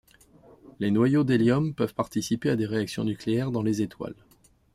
Les 0.79 0.89
noyaux 0.89 1.23
d'hélium 1.23 1.75
peuvent 1.75 1.93
participer 1.93 2.49
à 2.49 2.55
des 2.55 2.65
réactions 2.65 3.03
nucléaires 3.03 3.51
dans 3.51 3.61
les 3.61 3.83
étoiles. 3.83 4.15